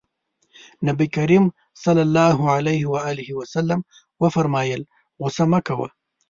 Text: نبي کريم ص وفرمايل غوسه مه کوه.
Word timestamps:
نبي 0.87 1.07
کريم 1.17 1.45
ص 1.81 1.85
وفرمايل 4.21 4.81
غوسه 5.19 5.45
مه 5.51 5.59
کوه. 5.67 5.87